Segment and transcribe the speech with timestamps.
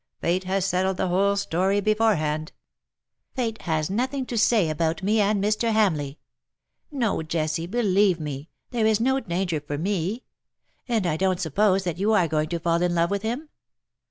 [0.19, 2.51] Fate has settled the whole story beforehand."
[3.33, 5.71] ^^ Fate has had nothing to say about me and Mr.
[5.71, 6.15] Hamleigh.
[6.91, 10.23] No, Jessie, believe me, there is no danger for me—
[10.89, 13.49] and I don^t suppose that you are going to fall in love with him